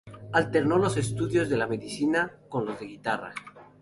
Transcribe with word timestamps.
Alternó 0.33 0.79
los 0.79 0.97
estudios 0.97 1.47
de 1.47 1.63
medicina 1.67 2.33
con 2.49 2.65
los 2.65 2.79
de 2.79 2.87
guitarra. 2.87 3.35